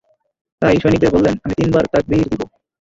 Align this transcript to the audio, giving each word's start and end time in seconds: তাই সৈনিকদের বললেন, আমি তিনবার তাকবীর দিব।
তাই 0.61 0.75
সৈনিকদের 0.81 1.13
বললেন, 1.15 1.35
আমি 1.43 1.53
তিনবার 1.59 1.83
তাকবীর 1.93 2.27
দিব। 2.31 2.41